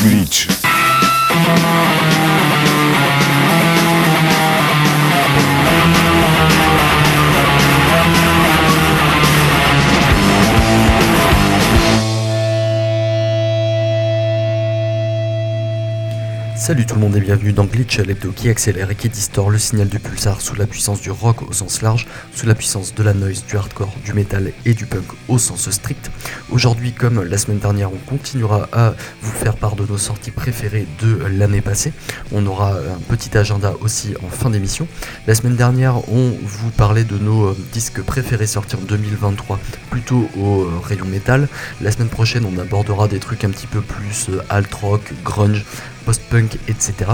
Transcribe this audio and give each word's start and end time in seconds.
Glitch. 0.00 0.46
Salut 16.60 16.84
tout 16.84 16.94
le 16.96 17.00
monde 17.00 17.16
et 17.16 17.20
bienvenue 17.20 17.54
dans 17.54 17.64
Glitch, 17.64 17.98
l'hebdo 18.00 18.32
qui 18.32 18.50
accélère 18.50 18.90
et 18.90 18.94
qui 18.94 19.08
distord 19.08 19.48
le 19.48 19.56
signal 19.56 19.88
du 19.88 19.98
pulsar 19.98 20.42
sous 20.42 20.54
la 20.54 20.66
puissance 20.66 21.00
du 21.00 21.10
rock 21.10 21.40
au 21.48 21.54
sens 21.54 21.80
large, 21.80 22.06
sous 22.34 22.44
la 22.44 22.54
puissance 22.54 22.94
de 22.94 23.02
la 23.02 23.14
noise, 23.14 23.46
du 23.46 23.56
hardcore, 23.56 23.94
du 24.04 24.12
metal 24.12 24.52
et 24.66 24.74
du 24.74 24.84
punk 24.84 25.06
au 25.28 25.38
sens 25.38 25.70
strict. 25.70 26.10
Aujourd'hui, 26.50 26.92
comme 26.92 27.24
la 27.24 27.38
semaine 27.38 27.60
dernière, 27.60 27.90
on 27.90 27.96
continuera 27.96 28.68
à 28.72 28.92
vous 29.22 29.32
faire 29.32 29.56
part 29.56 29.74
de 29.74 29.86
nos 29.86 29.96
sorties 29.96 30.32
préférées 30.32 30.86
de 31.00 31.24
l'année 31.32 31.62
passée. 31.62 31.94
On 32.30 32.44
aura 32.44 32.72
un 32.72 33.00
petit 33.08 33.38
agenda 33.38 33.72
aussi 33.80 34.14
en 34.22 34.28
fin 34.28 34.50
d'émission. 34.50 34.86
La 35.26 35.34
semaine 35.34 35.56
dernière, 35.56 36.10
on 36.12 36.34
vous 36.42 36.70
parlait 36.72 37.04
de 37.04 37.16
nos 37.16 37.46
euh, 37.46 37.56
disques 37.72 38.02
préférés 38.02 38.46
sortis 38.46 38.76
en 38.76 38.82
2023, 38.82 39.58
plutôt 39.88 40.28
au 40.36 40.64
euh, 40.64 40.78
rayon 40.84 41.06
métal. 41.06 41.48
La 41.80 41.90
semaine 41.90 42.10
prochaine, 42.10 42.44
on 42.44 42.58
abordera 42.60 43.08
des 43.08 43.18
trucs 43.18 43.44
un 43.44 43.50
petit 43.50 43.66
peu 43.66 43.80
plus 43.80 44.28
euh, 44.28 44.42
alt 44.50 44.72
rock, 44.74 45.14
grunge, 45.24 45.64
post-punk, 46.04 46.58
etc. 46.68 47.12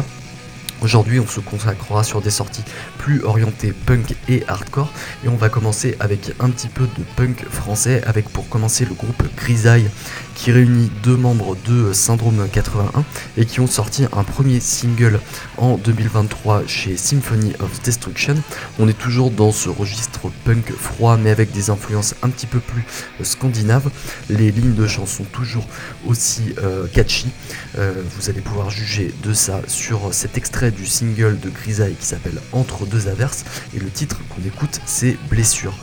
Aujourd'hui, 0.82 1.20
on 1.20 1.26
se 1.26 1.40
consacrera 1.40 2.04
sur 2.04 2.20
des 2.20 2.30
sorties 2.30 2.62
plus 2.98 3.22
orientées 3.24 3.72
punk 3.72 4.14
et 4.28 4.44
hardcore. 4.46 4.92
Et 5.24 5.28
on 5.28 5.36
va 5.36 5.48
commencer 5.48 5.96
avec 6.00 6.32
un 6.38 6.50
petit 6.50 6.68
peu 6.68 6.84
de 6.84 7.02
punk 7.16 7.44
français, 7.50 8.02
avec 8.04 8.28
pour 8.28 8.48
commencer 8.48 8.84
le 8.84 8.92
groupe 8.92 9.22
Grisaille, 9.36 9.88
qui 10.34 10.52
réunit 10.52 10.90
deux 11.02 11.16
membres 11.16 11.56
de 11.66 11.94
Syndrome 11.94 12.46
81 12.52 13.04
et 13.38 13.46
qui 13.46 13.60
ont 13.60 13.66
sorti 13.66 14.04
un 14.12 14.22
premier 14.22 14.60
single 14.60 15.18
en 15.56 15.78
2023 15.78 16.66
chez 16.66 16.98
Symphony 16.98 17.54
of 17.60 17.80
Destruction. 17.82 18.34
On 18.78 18.86
est 18.86 18.98
toujours 18.98 19.30
dans 19.30 19.52
ce 19.52 19.70
registre 19.70 20.05
punk 20.44 20.72
froid, 20.72 21.16
mais 21.16 21.30
avec 21.30 21.52
des 21.52 21.70
influences 21.70 22.14
un 22.22 22.28
petit 22.28 22.46
peu 22.46 22.60
plus 22.60 22.84
scandinaves. 23.22 23.90
Les 24.28 24.50
lignes 24.50 24.74
de 24.74 24.86
chant 24.86 25.06
sont 25.06 25.24
toujours 25.24 25.66
aussi 26.06 26.54
euh, 26.58 26.86
catchy. 26.88 27.28
Euh, 27.78 28.02
vous 28.16 28.30
allez 28.30 28.40
pouvoir 28.40 28.70
juger 28.70 29.12
de 29.22 29.32
ça 29.32 29.60
sur 29.66 30.12
cet 30.12 30.36
extrait 30.36 30.70
du 30.70 30.86
single 30.86 31.38
de 31.40 31.50
Grisaille 31.50 31.94
qui 31.94 32.06
s'appelle 32.06 32.40
Entre 32.52 32.86
deux 32.86 33.08
averses. 33.08 33.44
Et 33.74 33.78
le 33.78 33.90
titre 33.90 34.20
qu'on 34.28 34.46
écoute, 34.46 34.80
c'est 34.86 35.16
Blessure. 35.30 35.74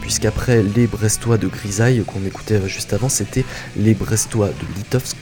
Puisqu'après 0.00 0.62
les 0.62 0.86
Brestois 0.86 1.36
de 1.36 1.46
Grisaille 1.46 2.02
qu'on 2.06 2.24
écoutait 2.24 2.66
juste 2.66 2.94
avant, 2.94 3.10
c'était 3.10 3.44
les 3.76 3.92
Brestois 3.92 4.48
de 4.48 4.76
Litovsk. 4.76 5.16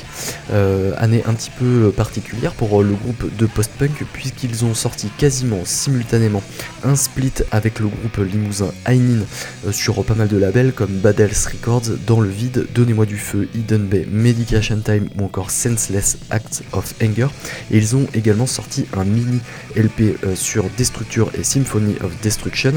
Euh, 0.52 0.92
année 0.96 1.24
un 1.26 1.34
petit 1.34 1.50
peu 1.50 1.92
particulière 1.96 2.52
pour 2.52 2.82
le 2.82 2.92
groupe 2.94 3.34
de 3.36 3.46
post-punk, 3.46 4.04
puisqu'ils 4.12 4.64
ont 4.64 4.74
sorti 4.74 5.08
quasiment 5.18 5.64
simultanément 5.64 6.42
un 6.84 6.94
split 6.94 7.32
avec 7.50 7.80
le 7.80 7.88
groupe 7.88 8.18
limousin 8.18 8.70
Ainin 8.86 9.22
euh, 9.66 9.72
sur 9.72 10.04
pas 10.04 10.14
mal 10.14 10.28
de 10.28 10.36
labels 10.36 10.72
comme 10.72 10.92
Badels 10.98 11.32
Records, 11.52 11.96
Dans 12.06 12.20
le 12.20 12.28
vide, 12.28 12.66
Donnez-moi 12.74 13.06
du 13.06 13.16
feu, 13.16 13.48
Hidden 13.54 13.86
Bay, 13.86 14.06
Medication 14.08 14.80
Time 14.80 15.08
ou 15.18 15.24
encore 15.24 15.50
Senseless 15.50 16.18
Acts 16.30 16.62
of 16.72 16.94
Anger. 17.02 17.28
Et 17.72 17.78
ils 17.78 17.96
ont 17.96 18.06
également 18.14 18.46
sorti 18.46 18.86
un 18.96 19.04
mini 19.04 19.40
LP 19.74 20.16
euh, 20.24 20.36
sur 20.36 20.64
Destructure 20.76 21.30
et 21.36 21.42
Symphony 21.42 21.96
of 22.04 22.12
Destruction. 22.22 22.74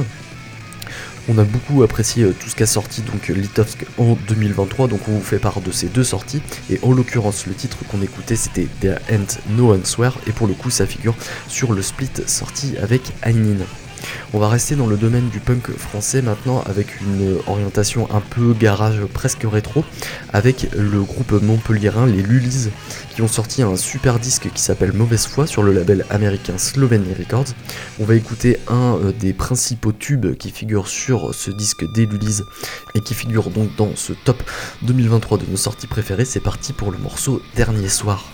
On 1.29 1.37
a 1.37 1.43
beaucoup 1.43 1.83
apprécié 1.83 2.23
euh, 2.23 2.33
tout 2.37 2.49
ce 2.49 2.55
qu'a 2.55 2.65
sorti 2.65 3.01
donc 3.01 3.27
Litovsk 3.27 3.85
en 3.97 4.17
2023, 4.27 4.87
donc 4.87 5.01
on 5.07 5.11
vous 5.11 5.21
fait 5.21 5.39
part 5.39 5.61
de 5.61 5.71
ces 5.71 5.87
deux 5.87 6.03
sorties. 6.03 6.41
Et 6.69 6.79
en 6.81 6.93
l'occurrence, 6.93 7.45
le 7.45 7.53
titre 7.53 7.77
qu'on 7.89 8.01
écoutait 8.01 8.35
c'était 8.35 8.67
There 8.79 8.99
Ain't 9.09 9.39
No 9.49 9.75
Answer, 9.75 10.09
et 10.27 10.31
pour 10.31 10.47
le 10.47 10.53
coup, 10.53 10.69
ça 10.69 10.85
figure 10.85 11.15
sur 11.47 11.73
le 11.73 11.81
split 11.81 12.09
sorti 12.25 12.75
avec 12.81 13.01
Ainin. 13.21 13.65
On 14.33 14.39
va 14.39 14.49
rester 14.49 14.75
dans 14.75 14.87
le 14.87 14.97
domaine 14.97 15.29
du 15.29 15.39
punk 15.39 15.71
français 15.77 16.21
maintenant 16.21 16.63
avec 16.65 17.01
une 17.01 17.37
orientation 17.47 18.07
un 18.13 18.21
peu 18.21 18.53
garage 18.53 19.01
presque 19.13 19.45
rétro 19.49 19.83
avec 20.33 20.67
le 20.75 21.01
groupe 21.01 21.31
montpelliérain 21.41 22.05
les 22.05 22.21
Lulis 22.21 22.69
qui 23.13 23.21
ont 23.21 23.27
sorti 23.27 23.61
un 23.61 23.75
super 23.75 24.19
disque 24.19 24.49
qui 24.53 24.61
s'appelle 24.61 24.93
Mauvaise 24.93 25.27
foi 25.27 25.47
sur 25.47 25.63
le 25.63 25.71
label 25.71 26.05
américain 26.09 26.57
Slovenia 26.57 27.13
Records. 27.17 27.53
On 27.99 28.05
va 28.05 28.15
écouter 28.15 28.57
un 28.67 28.95
euh, 28.95 29.11
des 29.11 29.33
principaux 29.33 29.91
tubes 29.91 30.35
qui 30.37 30.51
figurent 30.51 30.87
sur 30.87 31.33
ce 31.33 31.51
disque 31.51 31.85
des 31.93 32.05
Lulis 32.05 32.41
et 32.95 33.01
qui 33.01 33.13
figure 33.13 33.49
donc 33.49 33.75
dans 33.75 33.95
ce 33.95 34.13
top 34.13 34.41
2023 34.83 35.39
de 35.39 35.45
nos 35.45 35.57
sorties 35.57 35.87
préférées. 35.87 36.25
C'est 36.25 36.39
parti 36.39 36.73
pour 36.73 36.91
le 36.91 36.97
morceau 36.97 37.41
Dernier 37.55 37.89
soir. 37.89 38.31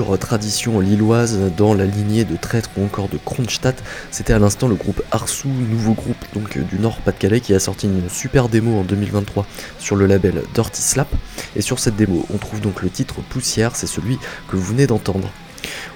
Tradition 0.00 0.80
lilloise 0.80 1.38
dans 1.56 1.74
la 1.74 1.84
lignée 1.84 2.24
de 2.24 2.36
Traître 2.36 2.70
ou 2.76 2.84
encore 2.84 3.08
de 3.08 3.18
Kronstadt. 3.18 3.82
C'était 4.10 4.32
à 4.32 4.38
l'instant 4.38 4.66
le 4.68 4.74
groupe 4.74 5.02
Arsou, 5.10 5.48
nouveau 5.48 5.92
groupe 5.92 6.24
donc 6.34 6.58
du 6.58 6.78
Nord 6.78 6.96
Pas-de-Calais 6.98 7.40
qui 7.40 7.52
a 7.52 7.58
sorti 7.58 7.86
une 7.86 8.08
super 8.08 8.48
démo 8.48 8.78
en 8.78 8.84
2023 8.84 9.46
sur 9.78 9.96
le 9.96 10.06
label 10.06 10.42
Dirty 10.54 10.80
Slap. 10.80 11.08
Et 11.56 11.60
sur 11.60 11.78
cette 11.78 11.96
démo, 11.96 12.24
on 12.32 12.38
trouve 12.38 12.60
donc 12.60 12.82
le 12.82 12.88
titre 12.88 13.16
Poussière, 13.28 13.76
c'est 13.76 13.86
celui 13.86 14.18
que 14.48 14.56
vous 14.56 14.62
venez 14.62 14.86
d'entendre. 14.86 15.30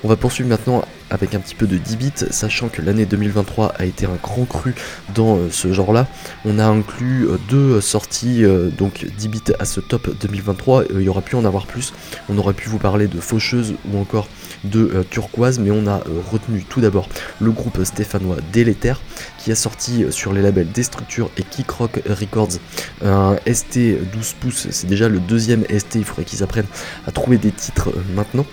On 0.04 0.08
va 0.08 0.16
poursuivre 0.16 0.48
maintenant 0.48 0.84
avec 1.10 1.34
un 1.34 1.40
petit 1.40 1.54
peu 1.54 1.66
de 1.66 1.76
10 1.76 1.96
bits, 1.96 2.12
sachant 2.30 2.68
que 2.68 2.82
l'année 2.82 3.06
2023 3.06 3.74
a 3.78 3.84
été 3.84 4.06
un 4.06 4.16
grand 4.22 4.44
cru 4.44 4.74
dans 5.14 5.36
euh, 5.36 5.48
ce 5.50 5.72
genre-là. 5.72 6.06
On 6.44 6.58
a 6.58 6.66
inclus 6.66 7.26
euh, 7.26 7.38
deux 7.48 7.80
sorties, 7.80 8.44
euh, 8.44 8.70
donc 8.70 9.04
10 9.04 9.28
bits 9.28 9.42
à 9.58 9.64
ce 9.64 9.80
top 9.80 10.10
2023, 10.20 10.84
il 10.94 11.02
y 11.02 11.08
aura 11.08 11.22
pu 11.22 11.36
en 11.36 11.44
avoir 11.44 11.66
plus. 11.66 11.92
On 12.28 12.38
aurait 12.38 12.54
pu 12.54 12.68
vous 12.68 12.78
parler 12.78 13.06
de 13.06 13.20
Faucheuse 13.20 13.74
ou 13.90 13.98
encore 13.98 14.28
de 14.64 15.04
Turquoise, 15.10 15.58
mais 15.58 15.70
on 15.70 15.86
a 15.86 16.02
retenu 16.30 16.64
tout 16.64 16.80
d'abord 16.80 17.08
le 17.40 17.50
groupe 17.50 17.84
stéphanois 17.84 18.38
Délétère, 18.52 19.00
qui 19.38 19.52
a 19.52 19.54
sorti 19.54 20.06
sur 20.10 20.32
les 20.32 20.42
labels 20.42 20.70
Destructure 20.72 21.30
et 21.36 21.42
Kick 21.42 21.70
Rock 21.70 22.00
Records 22.08 22.58
un 23.04 23.36
ST 23.46 23.78
12 24.12 24.32
pouces, 24.40 24.66
c'est 24.70 24.86
déjà 24.86 25.08
le 25.08 25.20
deuxième 25.20 25.64
ST, 25.64 25.96
il 25.96 26.04
faudrait 26.04 26.24
qu'ils 26.24 26.42
apprennent 26.42 26.66
à 27.06 27.12
trouver 27.12 27.38
des 27.38 27.52
titres 27.52 27.92
maintenant. 28.14 28.46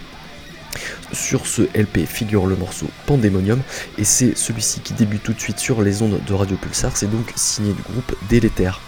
Sur 1.11 1.47
ce 1.47 1.63
LP 1.75 2.05
figure 2.05 2.45
le 2.45 2.55
morceau 2.55 2.87
Pandemonium 3.05 3.61
et 3.97 4.03
c'est 4.03 4.37
celui-ci 4.37 4.79
qui 4.81 4.93
débute 4.93 5.23
tout 5.23 5.33
de 5.33 5.39
suite 5.39 5.59
sur 5.59 5.81
les 5.81 6.01
ondes 6.01 6.19
de 6.25 6.33
Radio 6.33 6.57
Pulsar, 6.57 6.95
c'est 6.97 7.09
donc 7.09 7.31
signé 7.35 7.73
du 7.73 7.81
groupe 7.81 8.15
Délétère. 8.29 8.81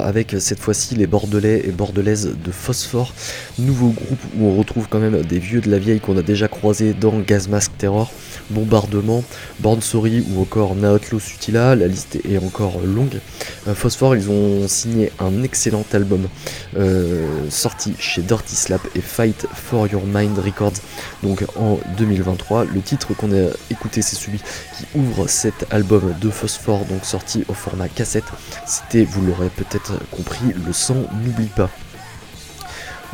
Avec 0.00 0.36
cette 0.38 0.58
fois-ci 0.58 0.94
les 0.94 1.06
Bordelais 1.06 1.62
et 1.64 1.70
Bordelaises 1.70 2.34
de 2.44 2.50
Phosphore, 2.50 3.12
nouveau 3.58 3.90
groupe 3.90 4.18
où 4.38 4.46
on 4.46 4.56
retrouve 4.56 4.88
quand 4.88 4.98
même 4.98 5.22
des 5.22 5.38
vieux 5.38 5.60
de 5.60 5.70
la 5.70 5.78
vieille 5.78 6.00
qu'on 6.00 6.16
a 6.16 6.22
déjà 6.22 6.48
croisés 6.48 6.94
dans 6.94 7.18
Gas 7.20 7.46
Mask 7.48 7.72
Terror, 7.78 8.10
Bombardement, 8.52 9.24
Born 9.60 9.80
Sorry 9.80 10.24
ou 10.30 10.40
encore 10.40 10.74
Naotlo 10.74 11.18
Sutila, 11.18 11.74
la 11.74 11.86
liste 11.86 12.18
est 12.24 12.38
encore 12.38 12.80
longue. 12.84 13.18
Euh, 13.66 13.74
Phosphore, 13.74 14.16
ils 14.16 14.30
ont 14.30 14.68
signé 14.68 15.10
un 15.18 15.42
excellent 15.42 15.84
album 15.92 16.28
euh, 16.76 17.26
sorti 17.50 17.94
chez 17.98 18.22
Dirty 18.22 18.54
Slap 18.54 18.82
et 18.94 19.00
Fight 19.00 19.46
for 19.52 19.86
Your 19.86 20.02
Mind 20.06 20.38
Records, 20.38 20.80
donc 21.22 21.44
en 21.56 21.78
2023. 21.96 22.64
Le 22.64 22.80
titre 22.80 23.14
qu'on 23.14 23.32
a 23.32 23.50
écouté, 23.70 24.02
c'est 24.02 24.16
celui 24.16 24.38
qui 24.38 24.84
ouvre 24.94 25.26
cet 25.26 25.66
album 25.70 26.14
de 26.20 26.30
Phosphore, 26.30 26.84
donc 26.84 27.04
sorti 27.04 27.44
au 27.48 27.54
format 27.54 27.88
cassette. 27.88 28.24
C'était, 28.66 29.04
vous 29.04 29.22
l'aurez 29.22 29.48
peut-être 29.48 29.94
compris, 30.10 30.52
le 30.66 30.72
sang 30.72 30.96
n'oublie 31.24 31.46
pas. 31.46 31.70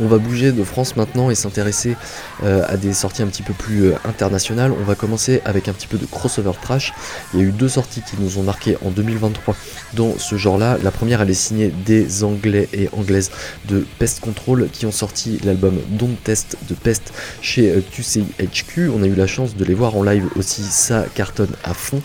On 0.00 0.06
va 0.06 0.18
bouger 0.18 0.52
de 0.52 0.62
France 0.62 0.96
maintenant 0.96 1.30
et 1.30 1.34
s'intéresser 1.34 1.96
euh, 2.44 2.62
à 2.68 2.76
des 2.76 2.92
sorties 2.92 3.22
un 3.22 3.26
petit 3.26 3.42
peu 3.42 3.52
plus 3.52 3.86
euh, 3.86 3.94
internationales. 4.04 4.72
On 4.78 4.84
va 4.84 4.94
commencer 4.94 5.42
avec 5.44 5.66
un 5.68 5.72
petit 5.72 5.88
peu 5.88 5.98
de 5.98 6.06
crossover 6.06 6.52
trash. 6.60 6.92
Il 7.34 7.40
y 7.40 7.42
a 7.42 7.46
eu 7.46 7.50
deux 7.50 7.68
sorties 7.68 8.02
qui 8.02 8.16
nous 8.20 8.38
ont 8.38 8.44
marqué 8.44 8.76
en 8.84 8.90
2023 8.90 9.56
dans 9.94 10.16
ce 10.16 10.36
genre-là. 10.36 10.78
La 10.82 10.92
première, 10.92 11.20
elle 11.20 11.30
est 11.30 11.34
signée 11.34 11.72
des 11.84 12.22
Anglais 12.22 12.68
et 12.72 12.88
Anglaises 12.92 13.30
de 13.66 13.84
Pest 13.98 14.20
Control 14.20 14.68
qui 14.72 14.86
ont 14.86 14.92
sorti 14.92 15.40
l'album 15.44 15.78
Don't 15.88 16.16
Test 16.22 16.56
de 16.68 16.74
Pest 16.74 17.12
chez 17.42 17.70
euh, 17.70 17.80
QCHQ. 17.90 18.90
On 18.90 19.02
a 19.02 19.06
eu 19.06 19.16
la 19.16 19.26
chance 19.26 19.56
de 19.56 19.64
les 19.64 19.74
voir 19.74 19.96
en 19.96 20.04
live 20.04 20.28
aussi, 20.36 20.62
ça 20.62 21.06
cartonne 21.14 21.50
à 21.64 21.74
fond. 21.74 22.00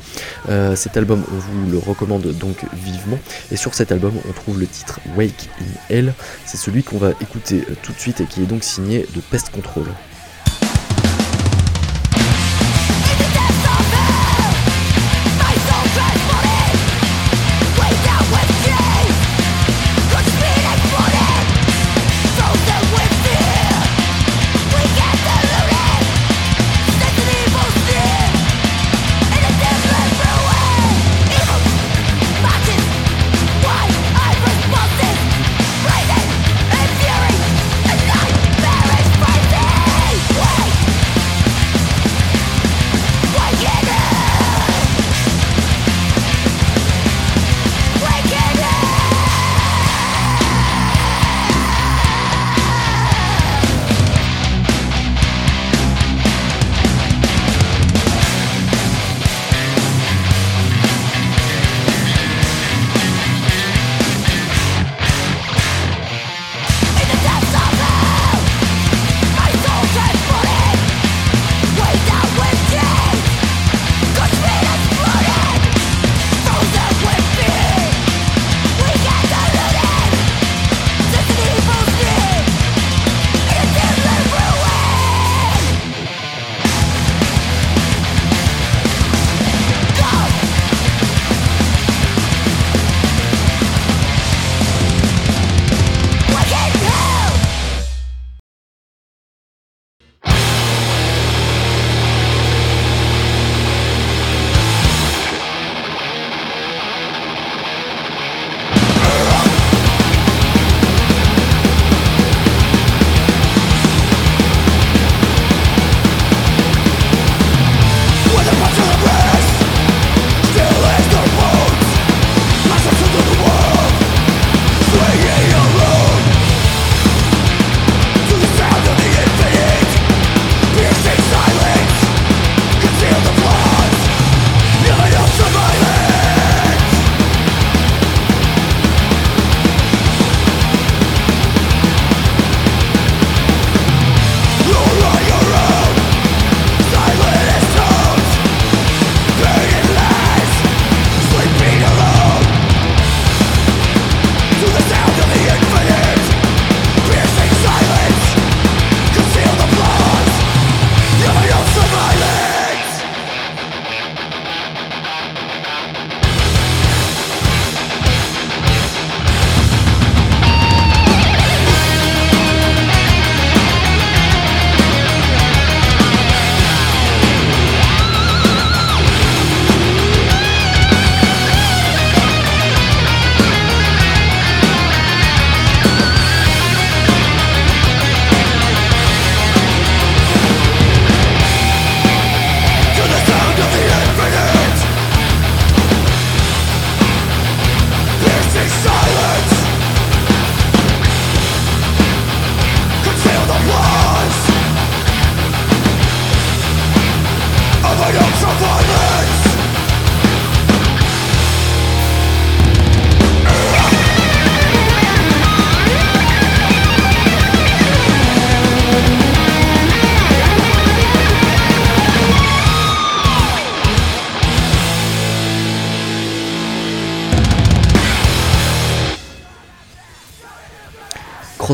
cet 0.76 0.98
album, 0.98 1.24
on 1.32 1.38
vous 1.38 1.72
le 1.72 1.78
recommande 1.78 2.26
donc 2.38 2.58
vivement. 2.74 3.20
Et 3.52 3.56
sur 3.56 3.74
cet 3.76 3.92
album, 3.92 4.14
on 4.28 4.32
trouve 4.32 4.60
le 4.60 4.66
titre 4.66 5.00
Wake 5.16 5.50
in 5.60 5.94
Hell. 5.96 6.14
C'est 6.46 6.58
celui 6.58 6.84
qu'on 6.84 6.98
va 6.98 7.12
écouter 7.22 7.64
tout 7.84 7.92
de 7.92 8.00
suite 8.00 8.22
et 8.22 8.26
qui 8.26 8.42
est 8.42 8.48
donc 8.48 8.64
signé 8.64 9.06
de 9.14 9.20
Pest 9.20 9.52
Control. 9.52 9.86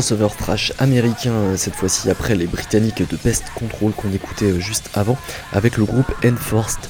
Crossover 0.00 0.28
trash 0.34 0.72
américain, 0.78 1.32
euh, 1.32 1.56
cette 1.58 1.74
fois-ci 1.74 2.08
après 2.08 2.34
les 2.34 2.46
Britanniques 2.46 3.06
de 3.06 3.18
Best 3.22 3.44
Control 3.54 3.92
qu'on 3.92 4.10
écoutait 4.14 4.46
euh, 4.46 4.58
juste 4.58 4.88
avant, 4.94 5.18
avec 5.52 5.76
le 5.76 5.84
groupe 5.84 6.10
Enforced. 6.24 6.80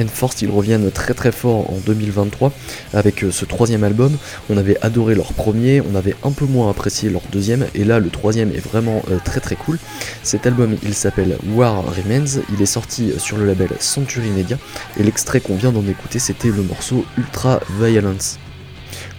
Enforced, 0.00 0.42
ils 0.42 0.50
reviennent 0.50 0.90
très 0.90 1.14
très 1.14 1.30
fort 1.30 1.72
en 1.72 1.76
2023 1.86 2.52
avec 2.92 3.22
euh, 3.22 3.30
ce 3.30 3.44
troisième 3.44 3.84
album. 3.84 4.16
On 4.50 4.56
avait 4.56 4.76
adoré 4.82 5.14
leur 5.14 5.32
premier, 5.32 5.80
on 5.80 5.94
avait 5.94 6.16
un 6.24 6.32
peu 6.32 6.44
moins 6.44 6.68
apprécié 6.68 7.08
leur 7.08 7.22
deuxième, 7.30 7.68
et 7.76 7.84
là 7.84 8.00
le 8.00 8.10
troisième 8.10 8.50
est 8.50 8.66
vraiment 8.66 9.00
très 9.24 9.38
très 9.38 9.54
cool. 9.54 9.78
Cet 10.24 10.44
album, 10.44 10.76
il 10.82 10.94
s'appelle 10.94 11.38
War 11.54 11.84
Remains, 11.84 12.40
il 12.52 12.60
est 12.60 12.66
sorti 12.66 13.12
sur 13.18 13.36
le 13.36 13.46
label 13.46 13.68
Century 13.78 14.30
Media, 14.30 14.58
et 14.98 15.04
l'extrait 15.04 15.38
qu'on 15.38 15.54
vient 15.54 15.70
d'en 15.70 15.86
écouter, 15.86 16.18
c'était 16.18 16.48
le 16.48 16.64
morceau 16.64 17.04
Ultra 17.16 17.60
Violence. 17.80 18.40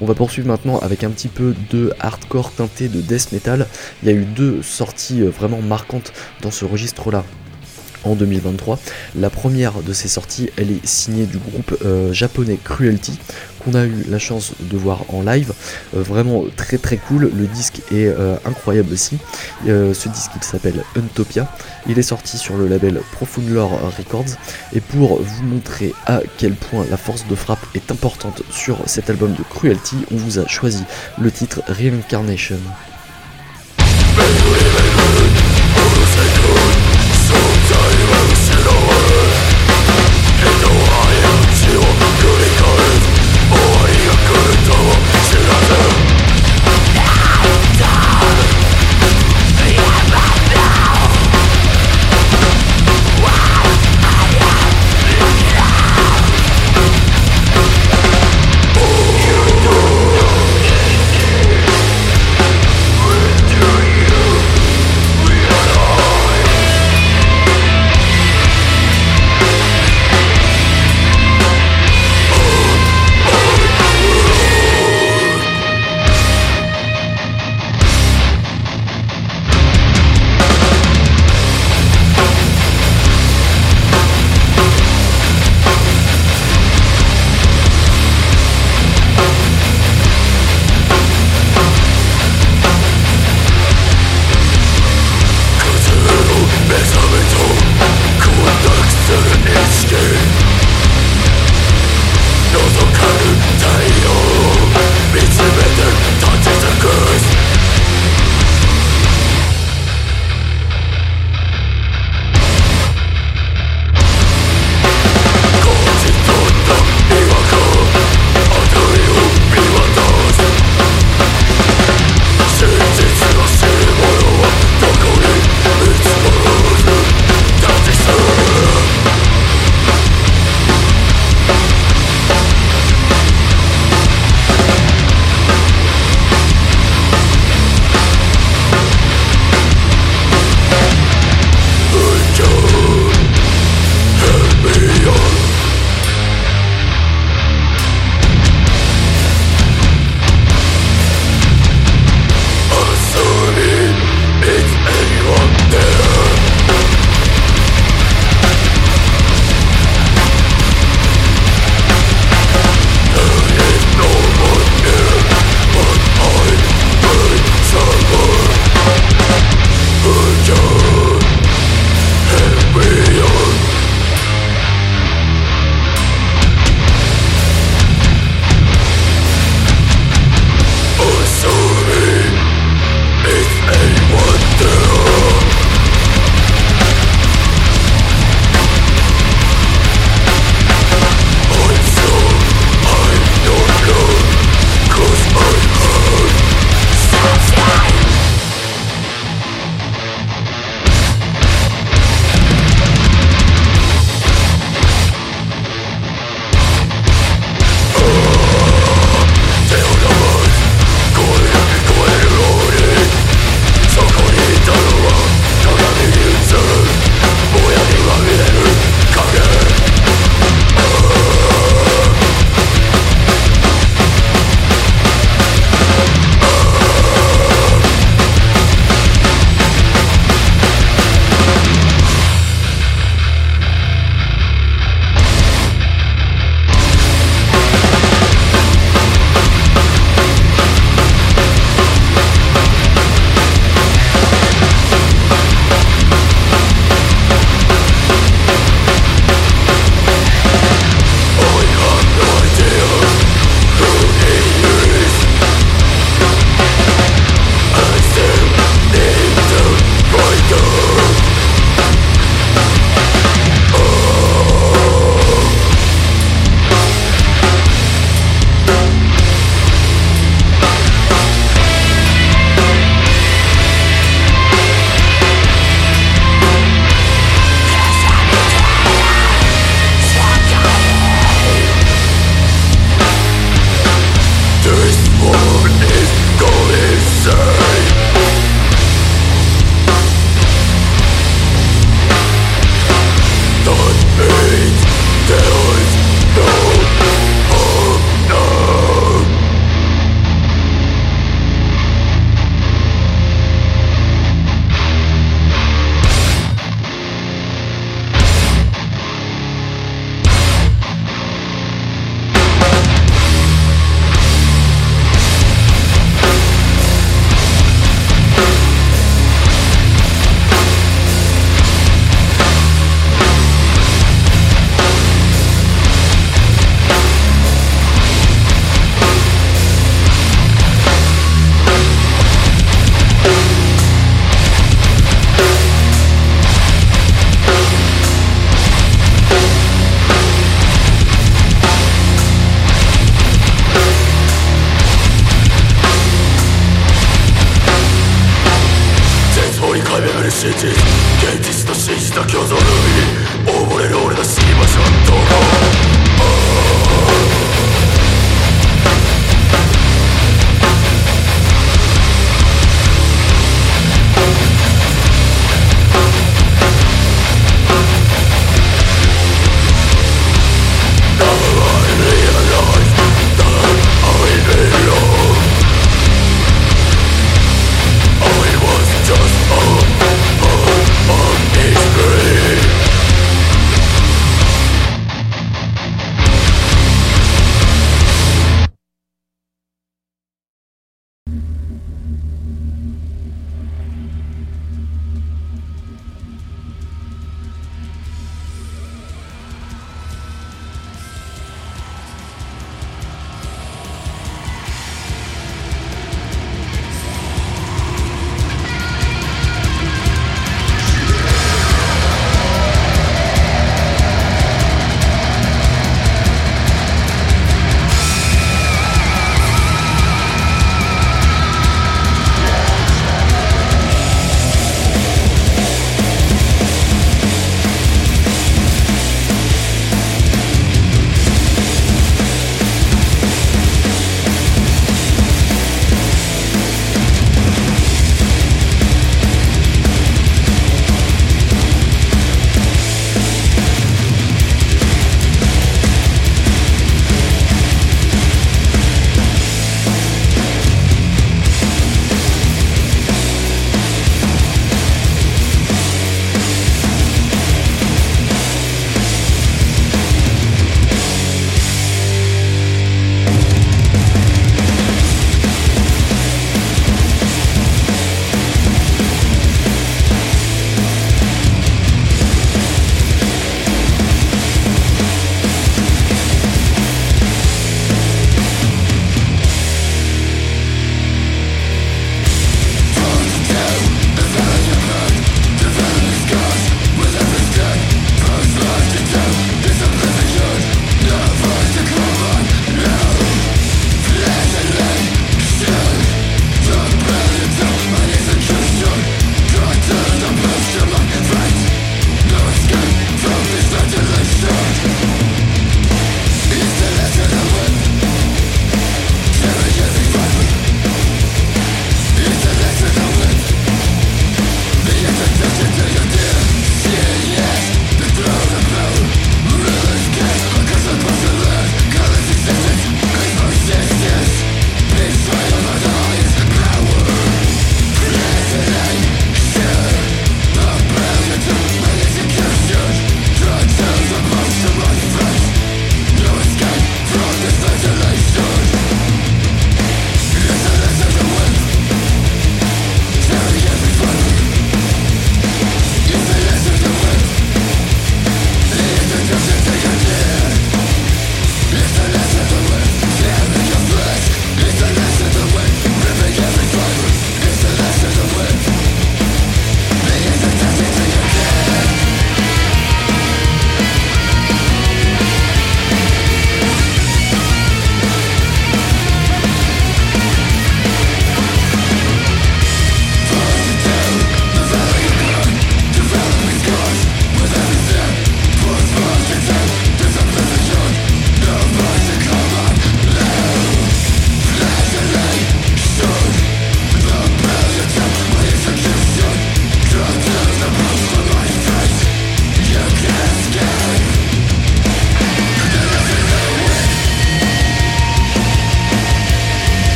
On 0.00 0.06
va 0.06 0.14
poursuivre 0.14 0.48
maintenant 0.48 0.78
avec 0.78 1.04
un 1.04 1.10
petit 1.10 1.28
peu 1.28 1.54
de 1.70 1.92
hardcore 2.00 2.52
teinté 2.52 2.88
de 2.88 3.00
death 3.00 3.32
metal. 3.32 3.66
Il 4.02 4.08
y 4.08 4.12
a 4.12 4.14
eu 4.14 4.24
deux 4.24 4.62
sorties 4.62 5.22
euh, 5.22 5.30
vraiment 5.30 5.62
marquantes 5.62 6.12
dans 6.42 6.50
ce 6.50 6.64
registre-là 6.64 7.24
en 8.04 8.14
2023. 8.14 8.78
La 9.18 9.30
première 9.30 9.82
de 9.82 9.92
ces 9.92 10.08
sorties, 10.08 10.50
elle 10.56 10.70
est 10.70 10.86
signée 10.86 11.26
du 11.26 11.38
groupe 11.38 11.76
euh, 11.84 12.12
japonais 12.12 12.58
Cruelty, 12.62 13.18
a 13.74 13.84
eu 13.84 14.04
la 14.08 14.18
chance 14.18 14.52
de 14.60 14.76
voir 14.76 15.04
en 15.08 15.22
live. 15.22 15.52
Euh, 15.94 16.02
vraiment 16.02 16.44
très 16.56 16.78
très 16.78 16.96
cool, 16.96 17.30
le 17.34 17.46
disque 17.46 17.80
est 17.92 18.12
incroyable 18.44 18.92
aussi. 18.92 19.18
ce 19.66 20.08
disque 20.08 20.30
il 20.36 20.44
s'appelle 20.44 20.84
Untopia. 20.96 21.50
Il 21.88 21.98
est 21.98 22.02
sorti 22.02 22.38
sur 22.38 22.56
le 22.56 22.66
label 22.68 23.00
Profound 23.12 23.48
Records. 23.98 24.36
Et 24.72 24.80
pour 24.80 25.20
vous 25.20 25.42
montrer 25.44 25.92
à 26.06 26.20
quel 26.38 26.54
point 26.54 26.84
la 26.90 26.96
force 26.96 27.26
de 27.28 27.34
frappe 27.34 27.64
est 27.74 27.90
importante 27.90 28.42
sur 28.50 28.78
cet 28.86 29.10
album 29.10 29.32
de 29.32 29.42
Cruelty, 29.42 29.96
on 30.12 30.16
vous 30.16 30.38
a 30.38 30.46
choisi 30.46 30.84
le 31.18 31.30
titre 31.30 31.62
Reincarnation. 31.68 32.58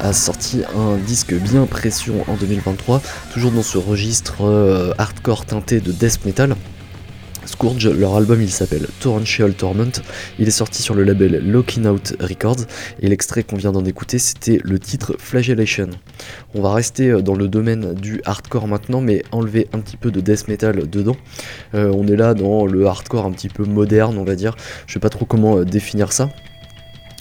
A 0.00 0.12
sorti 0.12 0.62
un 0.74 0.96
disque 0.96 1.34
bien 1.34 1.66
pression 1.66 2.24
en 2.28 2.34
2023, 2.34 3.02
toujours 3.32 3.50
dans 3.50 3.62
ce 3.62 3.78
registre 3.78 4.42
euh, 4.42 4.92
hardcore 4.98 5.44
teinté 5.44 5.80
de 5.80 5.92
death 5.92 6.24
metal. 6.24 6.56
Scourge, 7.44 7.88
leur 7.88 8.16
album 8.16 8.42
il 8.42 8.50
s'appelle 8.50 8.86
Torrential 9.00 9.54
Torment, 9.54 9.92
il 10.38 10.48
est 10.48 10.52
sorti 10.52 10.82
sur 10.82 10.94
le 10.94 11.04
label 11.04 11.48
Looking 11.48 11.86
Out 11.86 12.14
Records 12.18 12.66
et 13.00 13.08
l'extrait 13.08 13.44
qu'on 13.44 13.56
vient 13.56 13.70
d'en 13.70 13.84
écouter 13.84 14.18
c'était 14.18 14.58
le 14.64 14.78
titre 14.80 15.14
Flagellation. 15.18 15.90
On 16.54 16.62
va 16.62 16.74
rester 16.74 17.10
euh, 17.10 17.22
dans 17.22 17.34
le 17.34 17.46
domaine 17.46 17.94
du 17.94 18.20
hardcore 18.24 18.66
maintenant 18.66 19.00
mais 19.00 19.22
enlever 19.30 19.68
un 19.72 19.78
petit 19.78 19.96
peu 19.96 20.10
de 20.10 20.20
death 20.20 20.48
metal 20.48 20.90
dedans. 20.90 21.16
Euh, 21.74 21.92
on 21.94 22.06
est 22.08 22.16
là 22.16 22.34
dans 22.34 22.66
le 22.66 22.86
hardcore 22.86 23.24
un 23.24 23.32
petit 23.32 23.48
peu 23.48 23.64
moderne 23.64 24.18
on 24.18 24.24
va 24.24 24.34
dire, 24.34 24.56
je 24.86 24.94
sais 24.94 25.00
pas 25.00 25.10
trop 25.10 25.24
comment 25.24 25.62
définir 25.62 26.12
ça. 26.12 26.30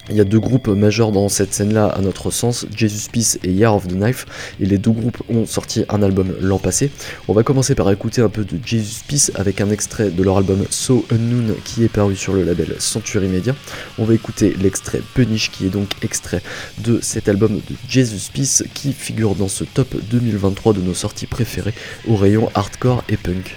Il 0.10 0.16
y 0.16 0.22
a 0.22 0.24
deux 0.24 0.39
groupes 0.39 0.68
majeurs 0.68 1.12
dans 1.12 1.30
cette 1.30 1.51
scène-là, 1.51 1.88
à 1.88 1.99
notre 2.01 2.30
sens, 2.30 2.68
Jesus 2.76 3.10
Peace 3.12 3.39
et 3.43 3.51
Year 3.51 3.74
of 3.74 3.88
the 3.88 3.93
Knife, 3.93 4.28
et 4.60 4.66
les 4.68 4.78
deux 4.78 4.91
groupes 4.91 5.18
ont 5.30 5.47
sorti 5.47 5.84
un 5.89 6.03
album 6.03 6.36
l'an 6.41 6.60
passé. 6.60 6.91
On 7.28 7.34
va 7.34 7.41
commencer 7.41 7.74
par 7.74 7.89
écouter 7.91 8.22
un 8.22 8.30
peu 8.30 8.45
de 8.45 8.60
Jesus 8.64 9.01
Peace 9.08 9.32
avec 9.34 9.62
un 9.62 9.72
extrait 9.72 10.12
de 10.12 10.24
leur 10.24 10.38
album 10.38 10.64
So 10.70 11.06
Unknown 11.12 11.56
qui 11.64 11.84
est 11.84 11.89
paru 11.89 12.16
sur 12.16 12.34
le 12.34 12.43
label 12.43 12.76
Century 12.78 13.28
Media. 13.28 13.56
On 13.97 14.06
va 14.06 14.14
écouter 14.14 14.56
l'extrait 14.62 15.01
Punish 15.16 15.49
qui 15.49 15.66
est 15.66 15.70
donc 15.70 15.89
extrait 16.03 16.43
de 16.80 16.99
cet 17.01 17.28
album 17.28 17.56
de 17.56 17.76
Jesus 17.89 18.30
Peace 18.32 18.64
qui 18.76 18.93
figure 18.93 19.34
dans 19.34 19.47
ce 19.47 19.64
top 19.64 19.95
2023 20.12 20.74
de 20.74 20.82
nos 20.82 20.93
sorties 20.93 21.26
préférées 21.26 21.74
au 22.08 22.16
rayon 22.16 22.51
hardcore 22.53 23.03
et 23.10 23.18
punk. 23.18 23.56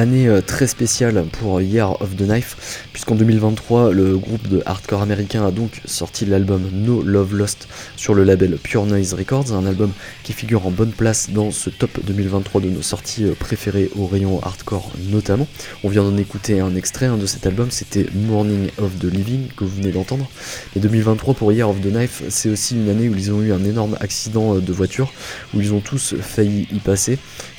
Année 0.00 0.28
euh, 0.28 0.40
très 0.40 0.66
spéciale 0.66 1.26
pour 1.30 1.60
Year 1.60 2.00
of 2.00 2.16
the 2.16 2.22
Knife, 2.22 2.86
puisqu'en 2.90 3.16
2023, 3.16 3.92
le 3.92 4.16
groupe 4.16 4.48
de 4.48 4.62
hardcore 4.64 5.02
américain 5.02 5.46
a 5.46 5.50
donc 5.50 5.82
sorti 5.84 6.24
l'album 6.24 6.70
No 6.72 7.02
Love 7.02 7.36
Lost 7.36 7.68
sur 7.96 8.14
le 8.14 8.24
label 8.24 8.56
Pure 8.56 8.86
Noise 8.86 9.12
Records, 9.12 9.52
un 9.52 9.66
album 9.66 9.92
qui 10.22 10.32
figure 10.32 10.66
en 10.66 10.70
bonne 10.70 10.92
place 10.92 11.28
dans 11.28 11.50
ce 11.50 11.68
top 11.68 12.00
2023 12.02 12.62
de 12.62 12.70
nos 12.70 12.80
sorties 12.80 13.24
euh, 13.24 13.34
préférées 13.38 13.90
au 13.94 14.06
rayon 14.06 14.40
hardcore 14.42 14.90
notamment. 15.10 15.46
On 15.84 15.90
vient 15.90 16.02
d'en 16.02 16.16
écouter 16.16 16.60
un 16.60 16.74
extrait 16.76 17.08
de 17.10 17.26
cet 17.26 17.44
album, 17.44 17.70
c'était 17.70 18.06
Morning 18.14 18.70
of 18.78 18.98
the 18.98 19.04
Living 19.04 19.48
que 19.54 19.64
vous 19.64 19.76
venez 19.76 19.92
d'entendre. 19.92 20.30
Et 20.76 20.80
2023 20.80 21.34
pour 21.34 21.52
Year 21.52 21.68
of 21.68 21.78
the 21.82 21.92
Knife, 21.92 22.22
c'est 22.30 22.48
aussi 22.48 22.74
une 22.74 22.88
année 22.88 23.10
où 23.10 23.14
ils 23.14 23.32
ont 23.32 23.42
eu 23.42 23.52
un 23.52 23.64
énorme 23.64 23.98
accident 24.00 24.56
euh, 24.56 24.60
de 24.60 24.72
voiture, 24.72 25.12
où 25.52 25.60
ils 25.60 25.74
ont 25.74 25.80
tous 25.80 26.14
failli 26.18 26.66
y 26.72 26.78
passer 26.78 27.18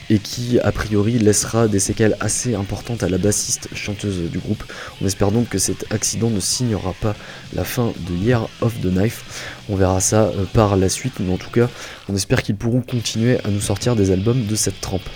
et 0.09 0.19
qui 0.19 0.59
a 0.59 0.71
priori 0.71 1.19
laissera 1.19 1.67
des 1.67 1.79
séquelles 1.79 2.17
assez 2.19 2.55
importantes 2.55 3.03
à 3.03 3.09
la 3.09 3.17
bassiste 3.17 3.69
chanteuse 3.73 4.29
du 4.29 4.39
groupe. 4.39 4.63
On 5.01 5.05
espère 5.05 5.31
donc 5.31 5.49
que 5.49 5.57
cet 5.57 5.91
accident 5.91 6.29
ne 6.29 6.39
signera 6.39 6.93
pas 7.01 7.15
la 7.53 7.63
fin 7.63 7.93
de 8.09 8.15
Year 8.15 8.47
of 8.61 8.79
the 8.81 8.87
Knife. 8.87 9.55
On 9.69 9.75
verra 9.75 9.99
ça 10.01 10.23
euh, 10.23 10.45
par 10.53 10.75
la 10.75 10.89
suite, 10.89 11.13
mais 11.19 11.33
en 11.33 11.37
tout 11.37 11.49
cas, 11.49 11.69
on 12.09 12.15
espère 12.15 12.43
qu'ils 12.43 12.55
pourront 12.55 12.81
continuer 12.81 13.37
à 13.43 13.49
nous 13.49 13.61
sortir 13.61 13.95
des 13.95 14.11
albums 14.11 14.45
de 14.45 14.55
cette 14.55 14.81
trempe. 14.81 15.07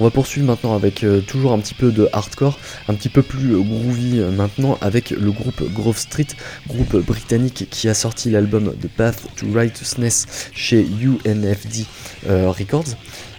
On 0.00 0.04
va 0.04 0.10
poursuivre 0.10 0.46
maintenant 0.46 0.74
avec 0.74 1.04
euh, 1.04 1.20
toujours 1.20 1.52
un 1.52 1.58
petit 1.58 1.74
peu 1.74 1.92
de 1.92 2.08
hardcore, 2.12 2.58
un 2.88 2.94
petit 2.94 3.08
peu 3.08 3.22
plus 3.22 3.54
euh, 3.54 3.62
groovy 3.62 4.20
maintenant 4.36 4.78
avec 4.80 5.10
le 5.10 5.30
groupe 5.30 5.62
Grove 5.72 5.98
Street, 5.98 6.26
groupe 6.68 6.96
britannique 6.96 7.68
qui 7.70 7.88
a 7.88 7.94
sorti 7.94 8.30
l'album 8.30 8.74
The 8.80 8.88
Path 8.88 9.22
to 9.36 9.46
Righteousness 9.52 10.50
chez 10.52 10.84
UNFD 10.84 11.86
Records. 12.28 12.96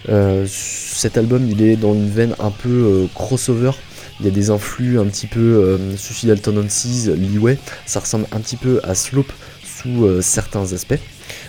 Euh, 0.08 0.46
cet 0.48 1.16
album, 1.16 1.48
il 1.48 1.62
est 1.62 1.76
dans 1.76 1.94
une 1.94 2.10
veine 2.10 2.34
un 2.38 2.50
peu 2.50 2.68
euh, 2.68 3.06
crossover. 3.14 3.72
Il 4.20 4.26
y 4.26 4.28
a 4.28 4.32
des 4.32 4.50
influx 4.50 4.98
un 4.98 5.06
petit 5.06 5.26
peu 5.26 5.40
euh, 5.40 5.96
Suicidal 5.96 6.40
Tendencies, 6.40 7.10
Leeway. 7.16 7.58
Ça 7.86 8.00
ressemble 8.00 8.26
un 8.32 8.40
petit 8.40 8.56
peu 8.56 8.80
à 8.84 8.94
Slope 8.94 9.32
sous 9.64 10.22
certains 10.22 10.72
aspects. 10.72 10.98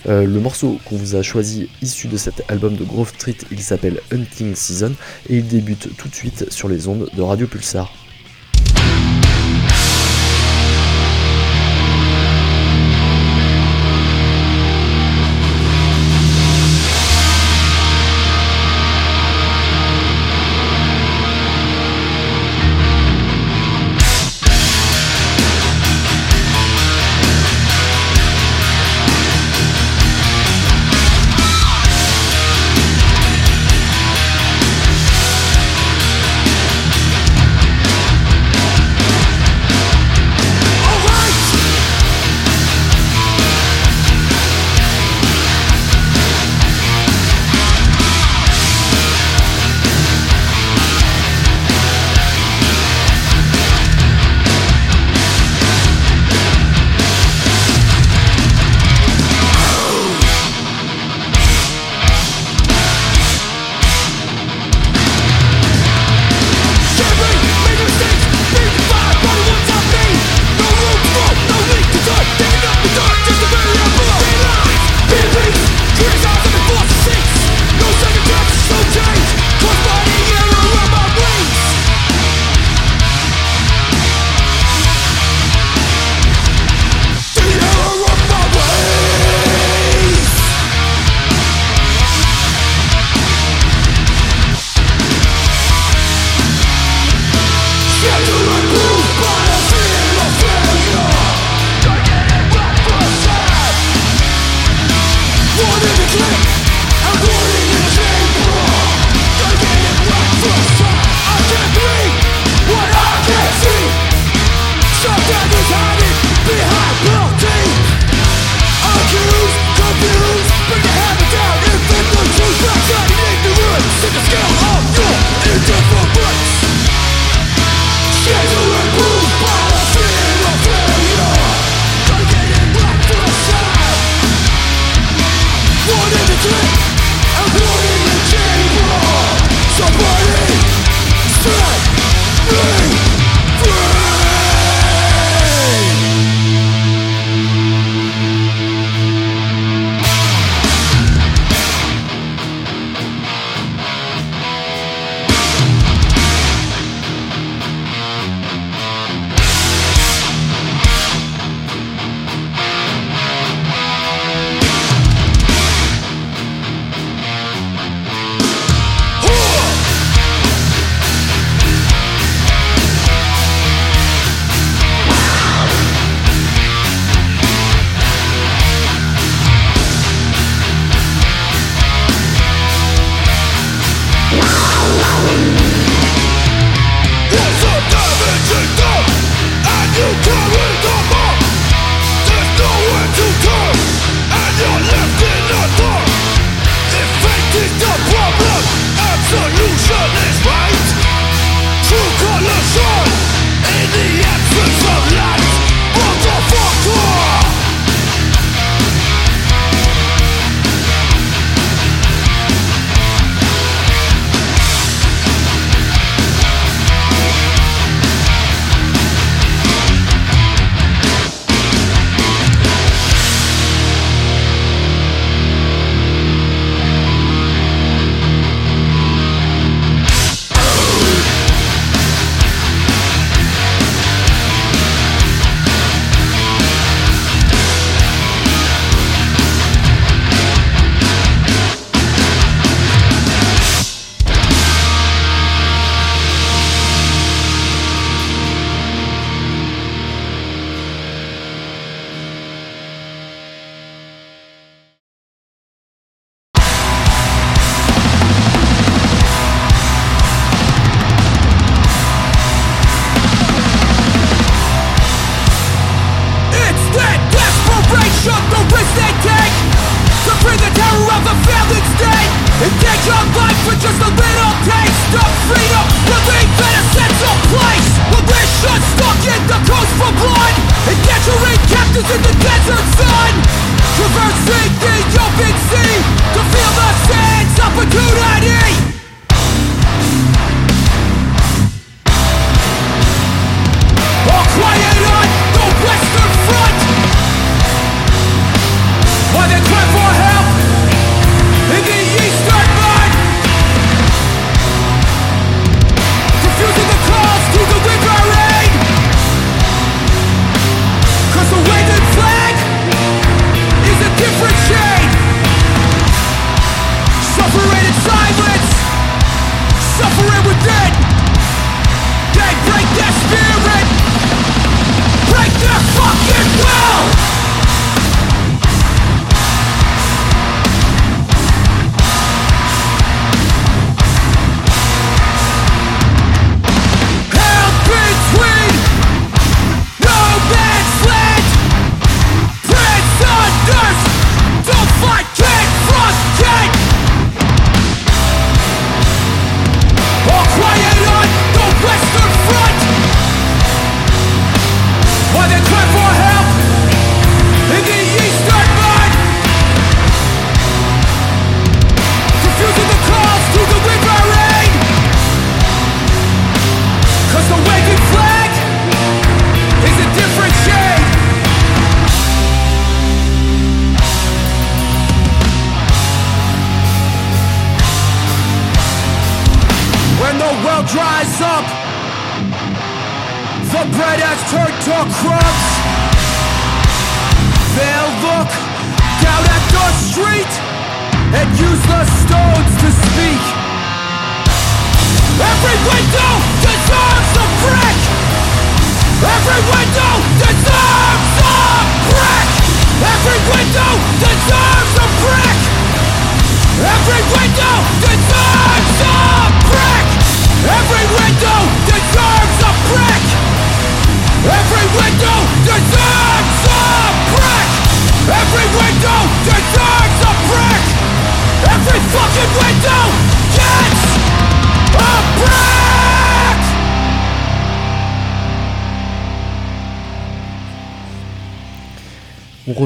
le 0.05 0.39
morceau 0.39 0.77
qu'on 0.83 0.97
vous 0.97 1.15
a 1.15 1.21
choisi 1.21 1.69
issu 1.81 2.09
de 2.09 2.17
cet 2.17 2.43
album 2.49 2.75
de 2.75 2.83
Grove 2.83 3.13
Street, 3.15 3.37
il 3.49 3.61
s'appelle 3.61 4.01
Hunting 4.11 4.55
Season 4.55 4.91
et 5.29 5.37
il 5.37 5.47
débute 5.47 5.95
tout 5.95 6.09
de 6.09 6.15
suite 6.15 6.51
sur 6.51 6.67
les 6.67 6.89
ondes 6.89 7.09
de 7.15 7.21
Radio 7.21 7.47
Pulsar. 7.47 8.04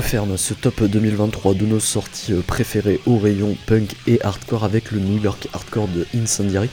Referme 0.09 0.37
ce 0.37 0.55
top 0.55 0.83
2023 0.85 1.53
de 1.53 1.67
nos 1.67 1.79
sorties 1.79 2.33
euh, 2.33 2.41
préférées 2.41 2.99
au 3.05 3.19
rayon 3.19 3.55
punk 3.67 3.95
et 4.07 4.19
hardcore 4.23 4.63
avec 4.63 4.89
le 4.89 4.99
New 4.99 5.21
York 5.21 5.47
Hardcore 5.53 5.87
de 5.87 6.07
Incendiary. 6.15 6.67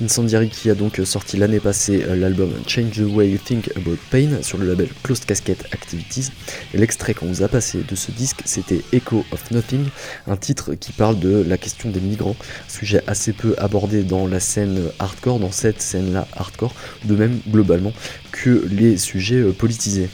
Incendiary 0.00 0.50
qui 0.50 0.70
a 0.70 0.76
donc 0.76 1.00
sorti 1.04 1.36
l'année 1.36 1.58
passée 1.58 2.04
euh, 2.04 2.14
l'album 2.14 2.52
Change 2.68 2.92
the 2.92 3.12
Way 3.12 3.30
You 3.30 3.38
Think 3.44 3.72
About 3.76 3.98
Pain 4.12 4.40
sur 4.40 4.58
le 4.58 4.68
label 4.68 4.88
Closed 5.02 5.24
Casket 5.24 5.64
Activities. 5.72 6.28
L'extrait 6.74 7.12
qu'on 7.12 7.26
vous 7.26 7.42
a 7.42 7.48
passé 7.48 7.82
de 7.82 7.96
ce 7.96 8.12
disque 8.12 8.42
c'était 8.44 8.82
Echo 8.92 9.24
of 9.32 9.50
Nothing, 9.50 9.86
un 10.28 10.36
titre 10.36 10.74
qui 10.74 10.92
parle 10.92 11.18
de 11.18 11.44
la 11.44 11.58
question 11.58 11.90
des 11.90 11.98
migrants, 11.98 12.36
sujet 12.68 13.02
assez 13.08 13.32
peu 13.32 13.56
abordé 13.58 14.04
dans 14.04 14.28
la 14.28 14.38
scène 14.38 14.80
hardcore, 15.00 15.40
dans 15.40 15.50
cette 15.50 15.82
scène-là 15.82 16.28
hardcore, 16.36 16.72
de 17.04 17.16
même 17.16 17.40
globalement 17.50 17.92
que 18.30 18.64
les 18.70 18.96
sujets 18.96 19.40
euh, 19.40 19.52
politisés. 19.52 20.08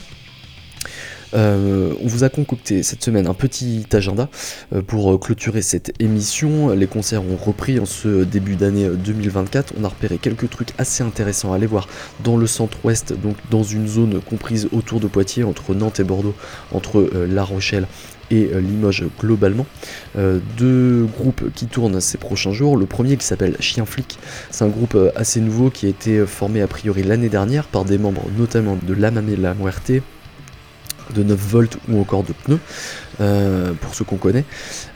Euh, 1.34 1.94
on 2.02 2.06
vous 2.06 2.24
a 2.24 2.28
concocté 2.28 2.82
cette 2.82 3.02
semaine 3.02 3.26
un 3.26 3.34
petit 3.34 3.86
agenda 3.92 4.28
euh, 4.74 4.82
pour 4.82 5.18
clôturer 5.18 5.62
cette 5.62 5.92
émission. 6.00 6.70
Les 6.70 6.86
concerts 6.86 7.22
ont 7.22 7.36
repris 7.36 7.78
en 7.78 7.86
ce 7.86 8.24
début 8.24 8.56
d'année 8.56 8.88
2024. 8.88 9.74
On 9.80 9.84
a 9.84 9.88
repéré 9.88 10.18
quelques 10.18 10.50
trucs 10.50 10.70
assez 10.78 11.02
intéressants 11.02 11.52
à 11.52 11.56
aller 11.56 11.66
voir 11.66 11.88
dans 12.22 12.36
le 12.36 12.46
centre-ouest, 12.46 13.14
donc 13.20 13.36
dans 13.50 13.62
une 13.62 13.86
zone 13.88 14.20
comprise 14.20 14.68
autour 14.72 15.00
de 15.00 15.06
Poitiers, 15.06 15.44
entre 15.44 15.74
Nantes 15.74 16.00
et 16.00 16.04
Bordeaux, 16.04 16.34
entre 16.72 16.98
euh, 17.00 17.26
La 17.28 17.44
Rochelle 17.44 17.86
et 18.30 18.48
Limoges 18.62 19.04
globalement. 19.20 19.66
deux 20.56 21.04
groupes 21.18 21.52
qui 21.54 21.66
tournent 21.66 22.00
ces 22.00 22.16
prochains 22.16 22.52
jours. 22.52 22.78
Le 22.78 22.86
premier 22.86 23.18
qui 23.18 23.26
s'appelle 23.26 23.58
Chien 23.60 23.84
Flic, 23.84 24.18
c'est 24.50 24.64
un 24.64 24.68
groupe 24.68 24.96
assez 25.14 25.38
nouveau 25.42 25.68
qui 25.68 25.84
a 25.84 25.90
été 25.90 26.24
formé 26.24 26.62
a 26.62 26.66
priori 26.66 27.02
l'année 27.02 27.28
dernière 27.28 27.64
par 27.64 27.84
des 27.84 27.98
membres 27.98 28.24
notamment 28.38 28.78
de 28.82 28.94
La 28.94 29.10
Mamie 29.10 29.36
La 29.36 29.52
Muerte, 29.52 29.92
de 31.10 31.22
9 31.22 31.38
volts 31.38 31.78
ou 31.88 32.00
encore 32.00 32.22
de 32.22 32.32
pneus. 32.32 32.60
Euh, 33.20 33.72
pour 33.80 33.94
ceux 33.94 34.04
qu'on 34.04 34.16
connaît. 34.16 34.44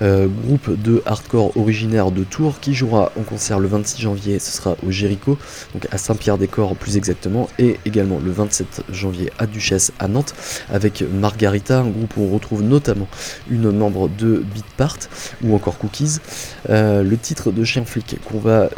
Euh, 0.01 0.27
groupe 0.27 0.71
de 0.81 1.03
hardcore 1.05 1.57
originaire 1.57 2.11
de 2.11 2.25
Tours 2.25 2.61
qui 2.61 2.75
jouera 2.75 3.13
en 3.19 3.23
concert 3.23 3.59
le 3.59 3.69
26 3.69 4.01
janvier, 4.01 4.39
ce 4.39 4.53
sera 4.53 4.77
au 4.87 4.91
Jéricho, 4.91 5.39
donc 5.75 5.87
à 5.91 5.99
Saint-Pierre-des-Corps 5.99 6.77
plus 6.77 6.97
exactement, 6.97 7.49
et 7.59 7.79
également 7.85 8.19
le 8.25 8.31
27 8.31 8.85
janvier 8.91 9.31
à 9.39 9.47
Duchesse 9.47 9.93
à 9.99 10.09
Nantes, 10.09 10.35
avec 10.73 11.03
Margarita, 11.03 11.81
un 11.81 11.89
groupe 11.89 12.17
où 12.17 12.23
on 12.23 12.31
retrouve 12.31 12.63
notamment 12.63 13.09
une 13.51 13.71
membre 13.71 14.09
de 14.09 14.43
Beatpart 14.55 14.99
ou 15.45 15.55
encore 15.55 15.77
Cookies. 15.77 16.19
Euh, 16.71 17.03
le 17.03 17.17
titre 17.19 17.53
de 17.53 17.65
Chien 17.65 17.85
Flic 17.85 18.17
qu'on 18.25 18.39
va 18.39 18.71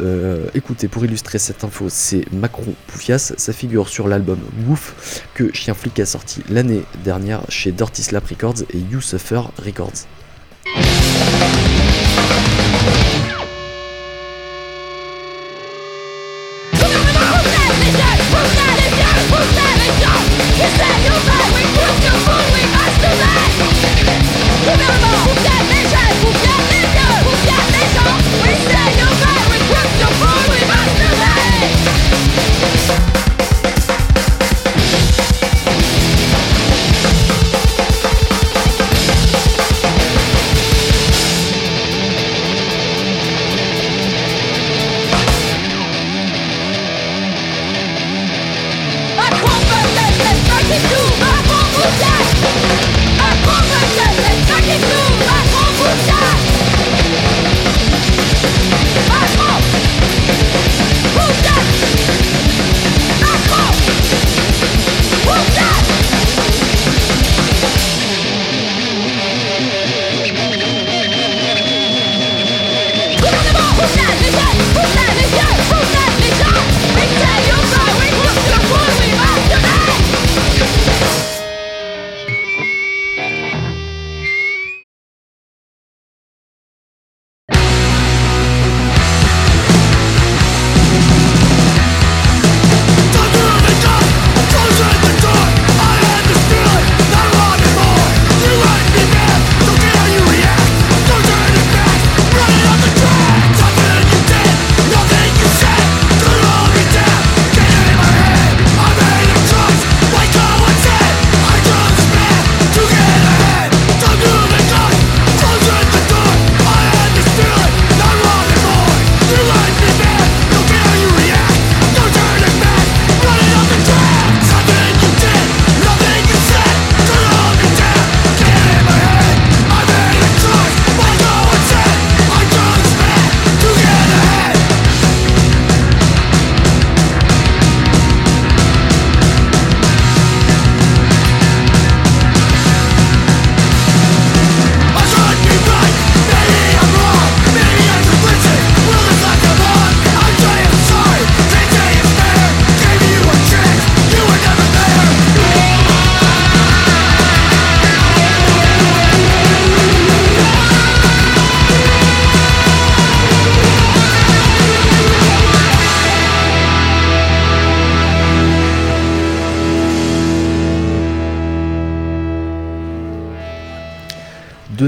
écouter 0.53 0.87
pour 0.87 1.05
illustrer 1.05 1.39
cette 1.39 1.63
info, 1.63 1.85
c'est 1.89 2.25
Macron 2.33 2.73
Poufias, 2.87 3.33
ça 3.37 3.53
figure 3.53 3.87
sur 3.87 4.07
l'album 4.07 4.39
Wouf 4.67 5.23
que 5.33 5.53
Chien 5.53 5.73
Flic 5.73 5.99
a 5.99 6.05
sorti 6.05 6.41
l'année 6.49 6.83
dernière 7.03 7.41
chez 7.49 7.71
Dirty 7.71 8.03
Slap 8.03 8.27
Records 8.27 8.63
et 8.73 8.77
Youssef 8.77 9.28
Records. 9.31 10.07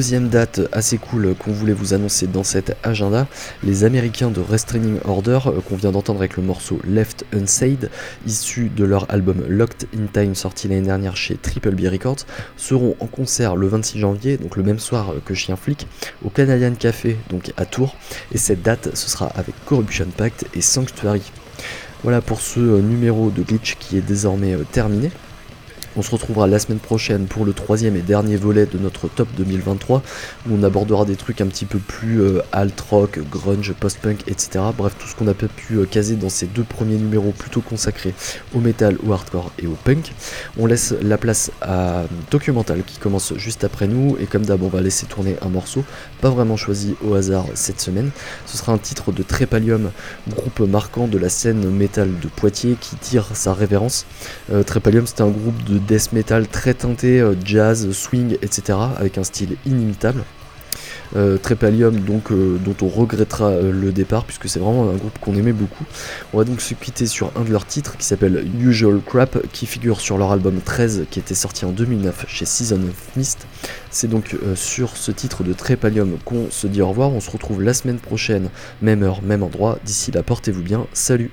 Deuxième 0.02 0.30
date 0.30 0.62
assez 0.72 0.98
cool 0.98 1.36
qu'on 1.36 1.52
voulait 1.52 1.74
vous 1.74 1.94
annoncer 1.94 2.26
dans 2.26 2.44
cet 2.44 2.76
agenda, 2.82 3.28
les 3.64 3.84
Américains 3.84 4.32
de 4.32 4.42
Restraining 4.42 4.98
Order, 5.06 5.38
qu'on 5.70 5.76
vient 5.76 5.92
d'entendre 5.92 6.18
avec 6.18 6.38
le 6.38 6.42
morceau 6.42 6.80
Left 6.88 7.24
Unsaid, 7.36 7.92
issu 8.26 8.72
de 8.76 8.84
leur 8.84 9.06
album 9.12 9.44
Locked 9.48 9.88
in 9.96 10.08
Time 10.12 10.34
sorti 10.34 10.68
l'année 10.68 10.88
dernière 10.88 11.16
chez 11.16 11.36
Triple 11.36 11.76
B 11.76 11.82
Records, 11.82 12.26
seront 12.58 12.96
en 13.00 13.06
concert 13.06 13.56
le 13.56 13.68
26 13.68 14.00
janvier, 14.00 14.38
donc 14.38 14.58
le 14.58 14.64
même 14.64 14.80
soir 14.80 15.14
que 15.24 15.36
Chien 15.36 15.56
Flic, 15.56 15.86
au 16.26 16.32
Canadian 16.32 16.74
Café, 16.74 17.16
donc 17.30 17.54
à 17.56 17.66
Tours, 17.66 17.96
et 18.32 18.40
cette 18.40 18.64
date 18.64 18.96
ce 18.96 19.08
sera 19.08 19.28
avec 19.28 19.54
Corruption 19.66 20.08
Pact 20.18 20.48
et 20.56 20.62
Sanctuary. 20.62 21.32
Voilà 22.02 22.22
pour 22.22 22.42
ce 22.42 22.60
numéro 22.60 23.30
de 23.30 23.44
glitch 23.44 23.76
qui 23.80 24.00
est 24.00 24.02
désormais 24.02 24.58
terminé. 24.72 25.12
On 25.98 26.02
se 26.02 26.12
retrouvera 26.12 26.48
la 26.48 26.58
semaine 26.58 26.80
prochaine 26.80 27.26
pour 27.26 27.44
le 27.44 27.52
troisième 27.52 27.98
et 27.98 28.02
dernier 28.02 28.38
volet 28.38 28.66
de 28.66 28.78
notre 28.78 29.10
top 29.10 29.28
2023 29.36 30.02
où 30.48 30.56
on 30.58 30.64
abordera 30.64 31.04
des 31.04 31.18
trucs 31.18 31.42
un 31.42 31.48
petit 31.48 31.66
peu 31.66 31.80
plus 31.80 32.22
euh, 32.22 32.42
alt 32.54 32.80
rock, 32.80 33.20
grunge, 33.30 33.74
post-punk, 33.74 34.22
etc. 34.28 34.64
Bref, 34.78 34.94
tout 34.98 35.08
ce 35.08 35.16
qu'on 35.16 35.28
a 35.28 35.34
pu 35.34 35.76
euh, 35.76 35.86
caser 35.86 36.16
dans 36.16 36.30
ces 36.30 36.46
deux 36.46 36.64
premiers 36.64 36.96
numéros 36.96 37.34
plutôt 37.38 37.60
consacrés 37.60 38.14
au 38.56 38.60
metal, 38.60 38.96
au 39.06 39.12
hardcore 39.12 39.52
et 39.60 39.68
au 39.68 39.78
punk. 39.84 40.14
On 40.58 40.66
laisse 40.66 40.94
la 41.02 41.18
place 41.18 41.52
à 41.62 42.04
Documental 42.30 42.84
qui 42.84 42.98
commence 42.98 43.34
juste 43.36 43.66
après 43.66 43.88
nous 43.88 44.16
et 44.20 44.28
comme 44.28 44.46
d'hab 44.46 44.64
on 44.64 44.70
va 44.70 44.80
laisser 44.80 45.08
tourner 45.08 45.36
un 45.42 45.50
morceau, 45.50 45.84
pas 46.22 46.30
vraiment 46.30 46.56
choisi 46.56 46.96
au 47.06 47.16
hasard 47.16 47.46
cette 47.54 47.82
semaine. 47.82 48.12
Ce 48.46 48.58
sera 48.58 48.72
un 48.72 48.78
titre 48.78 49.12
de 49.12 49.24
Trépalium, 49.24 49.92
groupe 50.30 50.62
marquant 50.62 51.08
de 51.08 51.18
la 51.18 51.28
scène 51.28 51.70
metal 51.70 52.18
de 52.20 52.28
Poitiers 52.30 52.78
qui 52.80 52.96
tire 52.96 53.28
sa 53.34 53.54
révérence. 53.54 54.06
Euh, 54.54 54.64
Trépalium 54.64 55.06
c'était 55.06 55.24
un 55.24 55.30
groupe 55.30 55.62
de 55.66 55.81
death 55.88 56.14
metal 56.14 56.48
très 56.48 56.74
teinté, 56.74 57.20
euh, 57.20 57.36
jazz, 57.44 57.92
swing, 57.92 58.38
etc. 58.42 58.78
avec 58.98 59.18
un 59.18 59.24
style 59.24 59.58
inimitable. 59.66 60.24
Euh, 61.18 61.38
Trépalium 61.38 62.00
donc 62.00 62.32
euh, 62.32 62.58
dont 62.64 62.76
on 62.82 62.88
regrettera 62.88 63.52
le 63.60 63.92
départ 63.92 64.24
puisque 64.24 64.48
c'est 64.48 64.60
vraiment 64.60 64.90
un 64.90 64.96
groupe 64.96 65.20
qu'on 65.20 65.36
aimait 65.36 65.52
beaucoup. 65.52 65.84
On 66.32 66.38
va 66.38 66.46
donc 66.46 66.62
se 66.62 66.74
quitter 66.74 67.06
sur 67.06 67.34
un 67.36 67.42
de 67.42 67.52
leurs 67.52 67.66
titres 67.66 67.98
qui 67.98 68.06
s'appelle 68.06 68.48
Usual 68.58 69.02
Crap 69.06 69.38
qui 69.52 69.66
figure 69.66 70.00
sur 70.00 70.18
leur 70.18 70.32
album 70.32 70.62
13 70.64 71.08
qui 71.12 71.20
était 71.20 71.36
sorti 71.36 71.66
en 71.66 71.72
2009 71.72 72.26
chez 72.30 72.46
Season 72.46 72.78
of 72.78 73.18
Mist. 73.18 73.46
C'est 73.90 74.08
donc 74.08 74.38
sur 74.56 74.96
ce 74.96 75.12
titre 75.12 75.44
de 75.44 75.52
Trépalium 75.52 76.18
qu'on 76.24 76.50
se 76.50 76.68
dit 76.68 76.82
au 76.82 76.88
revoir. 76.88 77.12
On 77.12 77.20
se 77.20 77.30
retrouve 77.30 77.62
la 77.62 77.74
semaine 77.74 78.00
prochaine, 78.00 78.50
même 78.82 79.04
heure, 79.04 79.22
même 79.22 79.44
endroit. 79.44 79.80
D'ici 79.84 80.12
là, 80.12 80.24
portez-vous 80.24 80.64
bien. 80.64 80.88
Salut 80.94 81.30